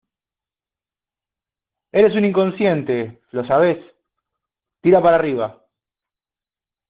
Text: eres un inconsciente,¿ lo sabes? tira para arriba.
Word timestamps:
eres 1.91 2.15
un 2.15 2.25
inconsciente,¿ 2.25 3.21
lo 3.33 3.45
sabes? 3.45 3.77
tira 4.81 4.99
para 4.99 5.17
arriba. 5.17 5.63